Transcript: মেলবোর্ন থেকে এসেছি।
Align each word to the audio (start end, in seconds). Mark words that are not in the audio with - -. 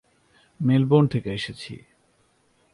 মেলবোর্ন 0.59 1.05
থেকে 1.07 1.29
এসেছি। 1.33 1.73